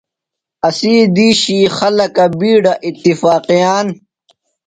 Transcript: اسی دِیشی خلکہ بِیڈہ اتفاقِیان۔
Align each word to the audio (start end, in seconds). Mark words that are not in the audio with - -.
اسی 0.67 0.95
دِیشی 1.15 1.59
خلکہ 1.77 2.25
بِیڈہ 2.39 2.73
اتفاقِیان۔ 2.85 3.87